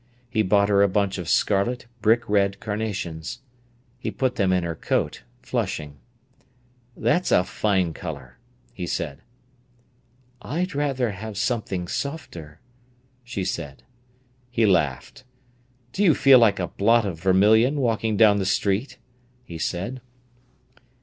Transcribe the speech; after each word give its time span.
He 0.31 0.41
bought 0.41 0.67
her 0.69 0.81
a 0.81 0.89
bunch 0.89 1.19
of 1.19 1.29
scarlet, 1.29 1.85
brick 2.01 2.27
red 2.27 2.59
carnations. 2.59 3.41
She 4.01 4.09
put 4.09 4.33
them 4.35 4.51
in 4.51 4.63
her 4.63 4.73
coat, 4.73 5.21
flushing. 5.43 5.99
"That's 6.97 7.31
a 7.31 7.43
fine 7.43 7.93
colour!" 7.93 8.39
he 8.73 8.87
said. 8.87 9.21
"I'd 10.41 10.73
rather 10.73 11.11
have 11.11 11.19
had 11.19 11.37
something 11.37 11.87
softer," 11.87 12.59
she 13.23 13.45
said. 13.45 13.83
He 14.49 14.65
laughed. 14.65 15.23
"Do 15.93 16.03
you 16.03 16.15
feel 16.15 16.39
like 16.39 16.57
a 16.59 16.69
blot 16.69 17.05
of 17.05 17.19
vermilion 17.19 17.75
walking 17.79 18.17
down 18.17 18.39
the 18.39 18.45
street?" 18.47 18.97
he 19.45 19.59
said. 19.59 20.01